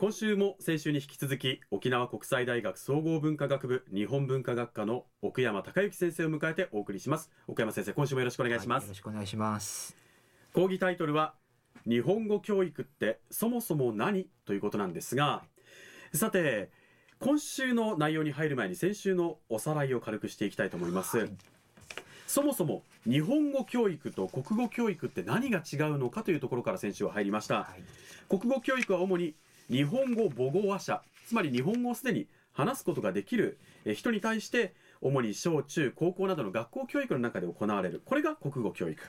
[0.00, 7.30] 今週も先週に引き続き沖縄国際大学総合文化学部日本文化学科の奥山孝之先生を迎えてお送りします。
[7.46, 9.94] 奥山先生今週もよろしくお願いします、はい、よろしくお願いします。
[10.54, 11.34] 講義タイトルは
[11.86, 15.42] 日本語教育ってそもそも何ということなんですが
[16.14, 16.70] さて
[17.18, 21.30] 今週の内容に入る前に先週のおさらいを軽くしていきたいと思います、はい。
[22.26, 27.82] そもそも日本語教育と国語教育って何が違うのかというところから先週は入りました、はい、
[28.30, 29.34] 国語教育は主に
[29.70, 33.58] 日本語母語話者つまり日本語をすでに話すことができる
[33.94, 39.00] 人に対して主に小中高校などの学校教育の中で行われるこれが国語教育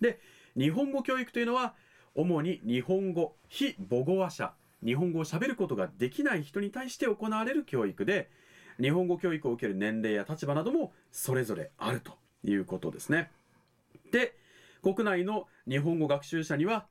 [0.00, 0.18] で
[0.56, 1.74] 日本語教育というのは
[2.14, 4.52] 主に日本語非母語話者
[4.84, 8.30] 日本語を喋ることができない人に対して行われる教育で
[8.80, 12.12] 日本語教育を受ける年齢や立場などもそれぞれあると
[12.44, 13.30] いうことですね。
[14.12, 14.36] で、
[14.82, 16.86] 国内の日本語学習者には、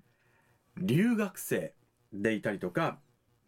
[0.78, 1.74] 留学生
[2.14, 3.00] でいたりとか、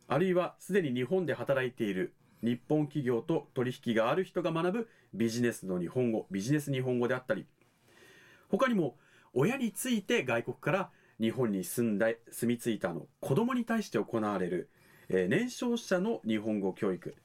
[0.10, 7.46] あるいはすでに日本で働いている日本企業と取引がある人が学ぶビジネスの日本語、ビジネス日本語であったり、
[8.50, 8.96] 他にも
[9.34, 10.90] 親について外国から
[11.22, 14.70] 日本に住んだ、住み着いたの子供に対して行われる、
[15.10, 17.16] えー、年少者の日本語教育。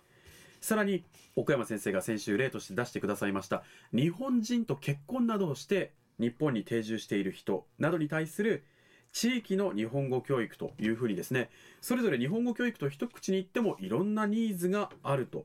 [0.61, 1.05] さらに
[1.37, 8.65] 奥山先生が先週例として出してくださいました日本人と結婚などをして日本に定住している人などに対する
[9.15, 11.49] 地域の日本語教育というふうにですね
[11.81, 15.45] それぞれ日本語教育と一口に言ってもいろんなニーズがあると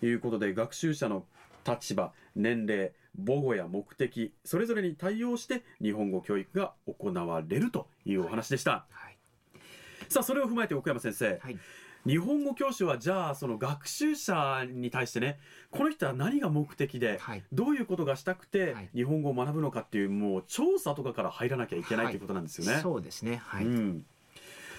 [0.00, 1.24] いうことで学習者の
[1.66, 2.92] 立場年齢
[3.26, 9.02] 母語や目的それぞれに対応して日本語教育が行われるというお話でした、はい。
[9.02, 9.16] はい、
[10.08, 11.58] さあそれを踏まえて奥山先生、はい
[12.08, 15.38] 日本語教師はじゃあその学習者に対してね
[15.70, 22.80] この人は何が目的で、はい、どういうことがしたくて日本語を学ぶのかっていうもう調査とかから入らなきゃいけないということなんですよね。
[22.82, 24.04] そうですね、はい、うん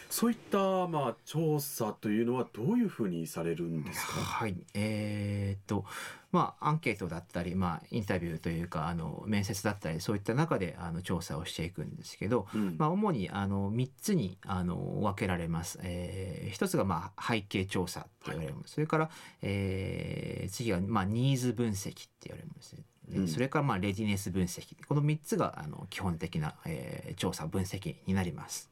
[0.10, 4.14] そういったまあ調査というのはどういうふうにされるんですか？
[4.14, 5.86] はい、えー、っと
[6.32, 15.80] まあアンケートだったりまあインタビューというかあの面接だったりそういった中であの調査をしていくんですけど、うん、まあ主にあの三つにあの分けられます。
[15.84, 19.10] えー、一つがまあ背景調査って言われるもの、はい、それから、
[19.44, 22.84] えー、次がまあニーズ分析って言われるものですね。
[23.12, 28.72] うん、それからまあレディネス分析この3つがあの基本的な、えー、調査分析になります。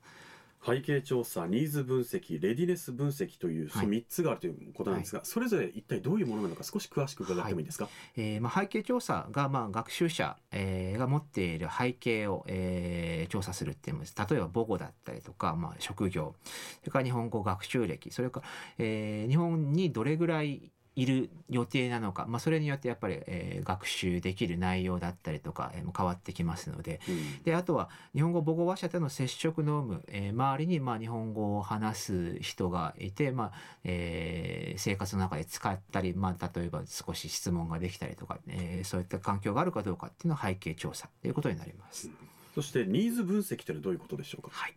[0.67, 14.15] 背景調査、ニーズ分析、レディネス分析という、その3つがあるということなんですが、はい、それぞれ一体どういうものなのか、少し詳しく伺ってもいいですか、はい、えー、まあ、背景調査が、まあ、学習者、えー、が持っている背景を、えー、調査するっていうのです。
[14.17, 16.35] 例えば母語だったりとか、まあ、職業、
[16.81, 18.47] それから日本語学習歴、それから、
[18.79, 26.99] えー、日本にどれぐらいいる予定なのか、まあ、それによってやっぱり、えー、学習できる内容だったりとか、えー、変わってきますので。
[27.07, 33.51] うん、であとは日本語母語話者との接触の有無、えー、周りにまあ日本語を話す人がいて、まあ
[33.83, 42.07] えー、生活の中で使ったり、まあ、例えば少し質問ができたりとか、えー、そういった環境があるかどうかっていうのは背景調査ということになります。
[42.07, 42.26] うん
[42.57, 44.49] そしてニーズ分析というのはどういうことでしょうか？
[44.51, 44.73] はい。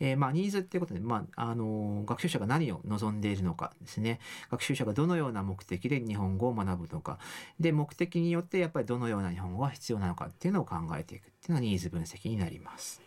[0.00, 4.18] えー、まあニーズっていうことで、まああの学習者が何を望んでいるのかですね。
[4.50, 7.18] 学習者がどのような目的で日本語を学ぶのか。
[7.60, 13.02] で目的によってやっぱりどのような日本語が必要なのかっていうのを考えていくっていうのはニーズ分析になります。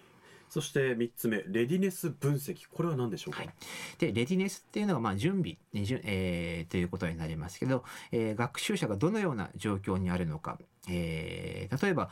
[0.51, 2.67] そして3つ目、レディネス分析。
[2.69, 3.49] これは何でしょうか、はい、
[3.97, 10.59] で、レディネスっていうのは、まあ、準備、えー、ということになりますけど、えー、学習者がどのような状況にあるのか。
[10.89, 12.09] えー、例えば、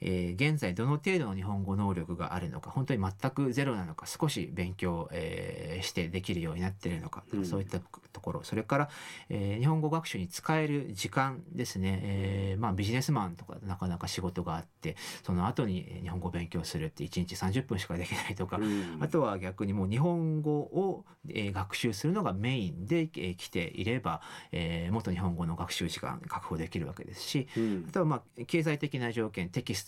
[0.00, 8.90] えー、現在どの程度の日本語能力があるのか、本当に全くゼロなのか、少し勉強、えー、してできるようになっているのか、うん、そういったところ、それから、
[9.28, 24.20] えー、日本語学習に使える時間ですね、えー、まあビジネスマンとかなかなか仕事があって、その後に日本語を勉強するって1日30分しかできないとか、うん、あとは逆にもう日本語を、えー、学習するのがメインで、えー、来ていれば、
[24.52, 29.87] えー、もっと日本語の学習時間確保できるわけですし、うん、あとはまあ経済的な条件、テキスト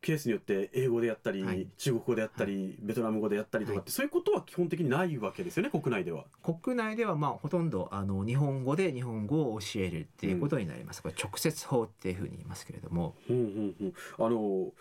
[0.00, 1.66] ケースによって英語でやったり、はい。
[1.76, 6.24] 中国語でやったり、ベトナム語でやったりとかって、そういうことは基本的にないわけですよね国内では。
[6.42, 11.02] 国内ではまあほとんどあの日本語で日本語を教えるっていうことになります。
[11.02, 14.72] これ直接法っていうふうに言いますけれども、うんうんうん、あの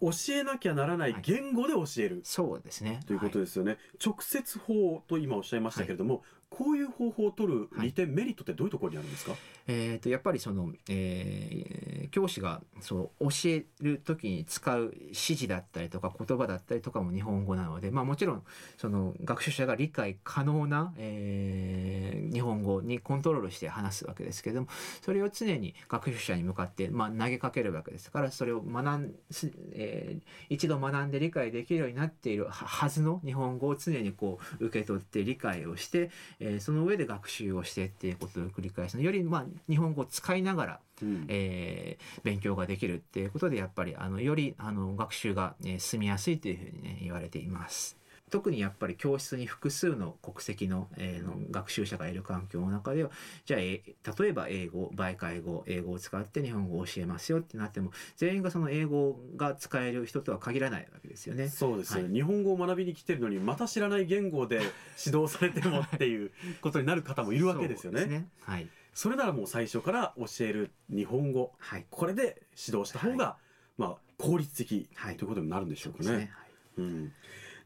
[0.00, 3.00] 教えなきゃならない言語で教える、そうですね。
[3.06, 9.34] ということですよね、直接法と今おっしゃいましたけれども、こういう方法を取る利点、メリットってどういうところにあるんですか、
[9.66, 18.42] えー、とやっぱりその、えー教師がそう教える時に使う指示だったりとか言葉だったりとかも日本語なので、まあ、もちろん
[18.76, 24.68] その学習者が理解可能な、えー日本語にコントロールして話すわけですけれども
[25.02, 36.10] それを常に学習者に向かって、まあ、投げかけるわけですからそれを学ん、すえー一度学んで理解できるようになっているははずの日本語を常にこう受け取って理解をして、
[36.40, 47.97] えーその上で学習をしてっていうことを繰り返すよりまあ日本語を使いながら、うんえー勉強ができるっていうことでやっぱりあのよりあの学習が、えー進みやすいというふうにね言われています。
[48.30, 53.10] 特にやっぱり教室に複数の国籍の,、えーの学習者がいる環境の中では
[53.44, 61.48] じゃあ、えー例えば英語媒介語英語を使って日本語を教えますよってなっても全員がその英語が使える人とは限らないわけですよね。
[61.48, 64.56] そうですよね、は日本語を学びに来てるのにまた知らない言語で
[65.04, 66.30] 指導されてもっていう
[66.60, 68.00] ことになる方もいるわけですよね。
[68.00, 71.52] そうはい、それならもう最初から教える日本語。
[71.58, 71.86] はい。
[71.90, 73.36] これで指導した方が、
[73.76, 75.16] まあ効率的はい。
[75.16, 76.04] ということになるんでしょうかね。
[76.04, 76.32] そうですね。
[76.78, 77.12] うん、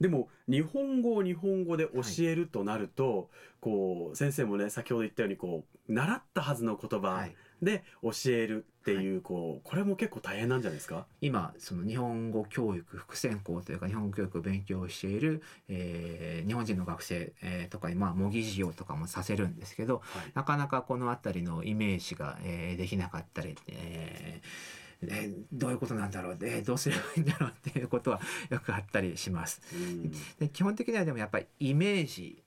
[0.03, 7.35] でも日本語を日本語で教えるとなると、こう先生もね先ほど言ったようにこう習ったはずの言葉はい。
[7.63, 11.07] で教えるっていう、こうこれも結構大変なんじゃないですか？
[11.21, 20.33] 今その日本語教育副専攻というか日本語教育を勉強している、えー日本人の学生、えーとかにまあ模擬授業とかもさせるんですけどはい。
[20.35, 27.51] なかなかこの辺りのイメージが、えーできなかったり、えーえーどういうことなんだろう、えーどうすればいいんだろう？
[27.51, 28.21] っていうことは
[28.51, 29.61] よくあったりします。
[29.75, 32.43] うんで基本的にはでもやっぱりイメージ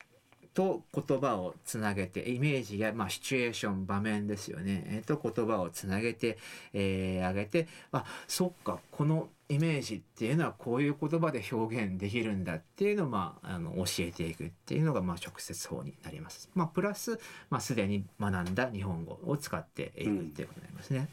[0.53, 6.37] と言葉をつなげてイメージや、まあ、シチュエーション場面ですよね、えーと言葉をつなげて、
[6.71, 16.49] えー、あげてあそっかこのイメージっていうのはこういう言葉で表現できるんだっていうのを、まあ、あの教えていくっていうのが、まあ、直接法になります。
[16.55, 17.19] まあ、プラス、
[17.51, 21.09] まあ、すでに学んだ日本語を使っていくっていうことになりますね。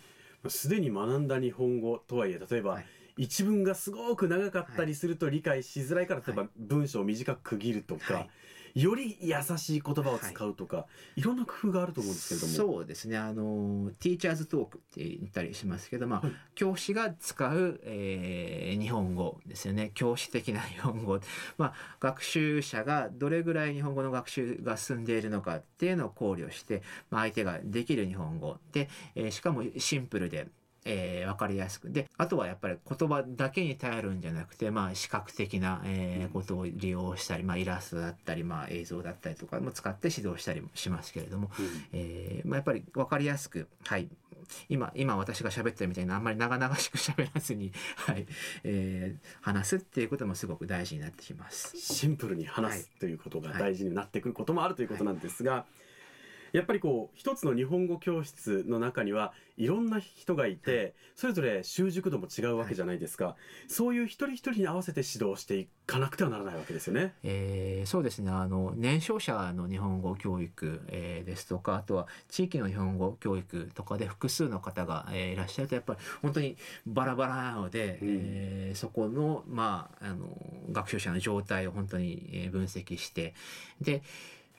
[0.48, 2.86] すでに学んだ日本語とはいえ例えば、はい。
[3.18, 6.50] 一文がすごく長かったりすると理解しづらいから、例えばはい。
[6.56, 8.30] 文章を短く区切るとか、はい
[8.74, 10.86] より優しい言葉を使うとか、
[11.16, 12.52] い、ろんな工夫があると思うんですけれども。
[12.52, 13.18] そうですね。
[13.18, 16.32] あのティーチャーズトークって言ったりしますけど、まあはい。
[16.54, 19.90] 教師が使う、えー日本語ですよね。
[19.94, 21.20] 教師的な日本語、
[21.58, 28.56] まあ、学習者がどれぐらい日本語の学習が進んでいるのかっていうのを考慮して、まあ、相手ができる日本語。
[28.72, 30.48] で、えーしかもシンプルで。
[30.84, 31.90] えー、分かりやすく。
[31.90, 41.66] であとはやっぱり言葉だけに頼るんじゃなくて、まあ、視覚的な、えーことを利用したり、まあ、イラストだったり、まあ、映像だったりとかも使って指導したりもしますけれども、うん。
[41.92, 44.08] えーまあ、やっぱり分かりやすく、はい、
[44.68, 48.26] 今今私が喋ってるみたいなあんまり長々しく喋らずに、 はい。
[48.64, 51.76] えー話すっていうこともすごく大事になってきます。
[51.76, 55.66] シンプルに話はいすということが大事になってくることもあるということなんですが、
[56.52, 63.36] やっぱりこう一つの日本語教室の中にはいろんな人がいてそれぞれ習熟度も違うわけじゃないですか、
[63.68, 67.14] そういう一人一人に合わせて指導していかなくてはならないわけですよね。
[67.22, 68.30] えーそうですね。
[68.30, 76.56] あの年少者の日本語教育、えーですとかあとは地域の日本語教育とかで複数の方が、えーいらっしゃるとやっぱり本当に
[76.86, 78.08] バラバラなので、うん。
[78.22, 80.36] えーそこの,、まあ、あの
[80.72, 83.34] 学習者の状態を本当にえー分析して
[83.80, 84.02] で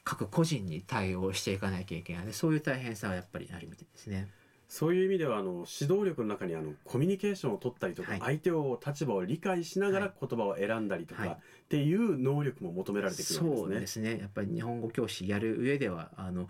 [0.03, 2.22] 各個人に対応していかなきゃいけない。
[2.24, 4.29] のでそういう大変さはやっぱりあるみたいですね。
[4.67, 8.19] そういう意味ではあの指導力の中にあのコミュニケーションを取ったりとか、はい。
[8.22, 10.27] 相手を立場を理解しながらはい。
[10.27, 11.31] 言葉を選んだりとか、はい。
[11.31, 11.36] っ
[11.69, 13.81] ていう能力も求められてくるわけそうでね。
[13.81, 14.17] ですすね。
[14.19, 16.50] やっぱり日本語教師やる上ではあの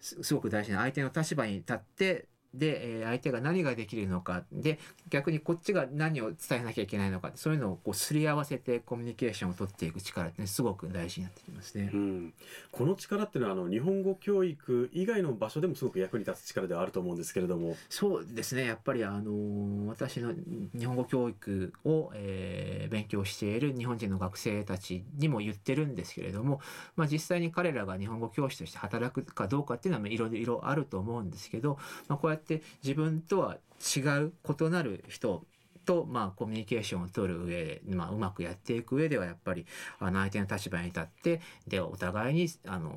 [0.00, 2.26] すすごく大事な相手の立場に立って
[2.58, 4.78] で、えー相手が何ができるのかで
[5.10, 11.96] 逆にこっちが何を伝えなきゃいけないのかそういうのをこうすり合わせてコミュニケーションを取っていく力って、ね、すごく大事になってきますねう。
[11.96, 12.34] ん、
[12.72, 17.76] この力っていうのはあの日本語教育以外の場所でもすごく役に立つ力ではあると思うんですけれども。
[17.88, 20.32] そうですねやっぱりあのー私の
[20.74, 26.60] 日本語教育を、えー勉強している日本人の学生たちにも言ってるんですけれども、
[26.96, 32.45] まあ、実際に彼らが日本語教師として働くかどうかっていうのはまあいろいろあると思うんですけど、まあ、こうやって
[32.82, 33.58] 自分とは
[33.96, 35.44] 違う異なる人
[35.86, 39.64] と、まあ、コミュニケーションを取る上で、まあ、うまくやっていく上ではやっぱり
[40.00, 42.92] あの相手の立場に立ってでお互いにあの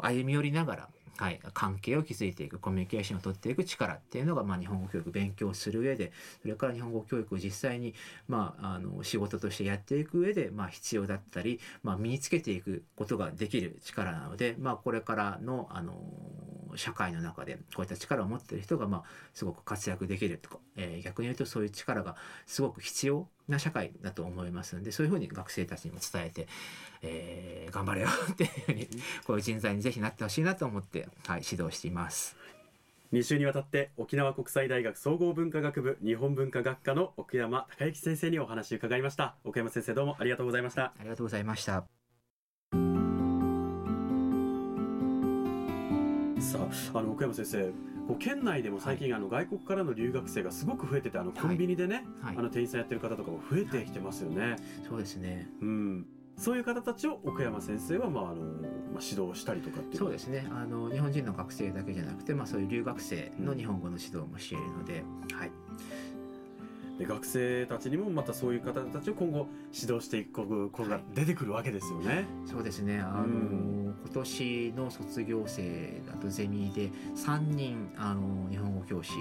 [0.00, 0.88] 歩み寄りながら、
[1.18, 7.94] はい、関係を築いていくコミュニケーションを取っていく力っていうのが、まあ、日本語教育勉強する上でそれから日本語教育を実際に、
[8.26, 15.94] まあ、あの仕事としてやっていく上で、まあ、必要だったり、まあ、身につけていくことができる力なので、まあ、これからのあの
[16.76, 19.02] 社会の中でこういった力を持っている人が、まあ、
[19.34, 26.48] すごく活躍できるとか、えー逆に言うとそういう力がすごく必要な社会だと思いますのでそういうふうに学生たちにも伝えて、
[27.02, 28.88] えー頑張れよっていうふうに
[29.26, 32.36] こういう人材にぜひなってほしいなと思って、はい、指導しています。
[33.12, 41.99] 2週にわたって沖縄国際大学総合文化学部日本文化学科の奥山孝之先生にお話を伺いました奥山先生どうもありがとうございましたありがとうございました。
[46.50, 46.58] さ
[46.94, 47.70] ああの奥山先生
[48.08, 52.36] こう県内でも最近、あの外国からの留学生がすごく増えててあのコンビニでね、はい。
[52.36, 54.56] あの店員さんやってる方とかも増えてきてますよね、
[54.88, 55.46] そうですね。
[55.62, 56.06] うん。
[56.36, 59.98] そういう方たちを奥山先生は、まああのまあ、指導したりとかっていう。
[59.98, 60.48] そうですね。
[60.50, 65.52] あの日本人の学生だけじゃなくて、まあそういう留学生の日本語の指導もしているので、はい。
[67.00, 72.26] で学生たちにもまたそういう方たちを今後指導していく子が出てくるわけですよね。
[72.44, 73.00] そうですね。
[73.00, 79.12] あの、うん今年の卒業生だとゼミで3人あの日本語教師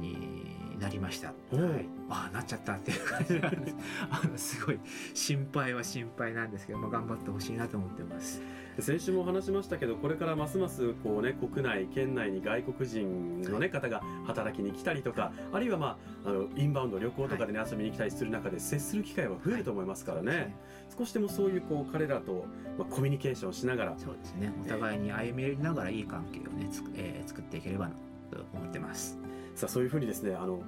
[0.00, 0.47] に
[0.78, 1.28] なりました。
[1.28, 1.86] はい。
[2.08, 3.76] ああなっちゃったっていう感じなんです。
[4.10, 4.78] あのすごい
[5.14, 8.42] 心配は心配なんですけど、まあ頑張ってほしいなと思ってます。
[8.78, 20.54] で先週も話しましたけどこれからますますこう、ね、国内県内に外国人の、ね、方が働きに来たりとかあるいは、まあ、あのインバウンド旅行とかで、ね遊びに来たりする中で接する機会は増えると思いますからね、
[20.96, 22.46] 少しでもそういうこう彼らと、
[22.78, 24.52] まあ、コミュニケーションしながらそうですね。
[24.64, 27.94] お互いに歩み寄りながらいい関係をね、つくえー作っていければな
[28.30, 29.18] と思ってます。
[29.58, 30.60] さあそういうふうにですねあの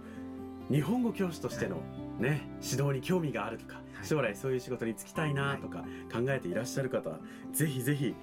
[0.71, 1.77] 日本語教師としての、
[2.19, 7.11] ね、指導に興味があるとか、はい将来そういう仕事に就きたいなとか考えていらっしゃる方、
[7.53, 8.15] ぜひぜひ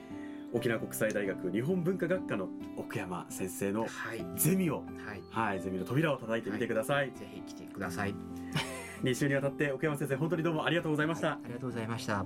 [0.52, 2.48] 沖縄国際大学日本文化学科の
[2.78, 4.26] 奥山先生のはい。
[4.36, 4.82] ゼミを、は
[5.14, 5.22] い。
[5.30, 8.16] はい、ゼミの扉を叩いてみてください、ぜひ来てください。
[9.04, 12.26] 2週にわたって奥山先生本当にどうもありがとうございました、ありがとうございました。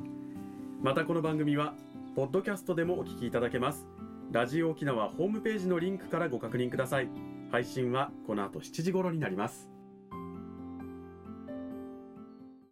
[0.81, 1.73] またこの番組は
[2.15, 3.85] ポッドキャストでもお聞きいただけます
[4.31, 9.70] ラジオ沖縄ホームページのリンクからご確認ください配信はこの後7時頃になります。